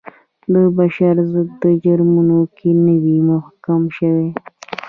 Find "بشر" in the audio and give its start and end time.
0.77-1.15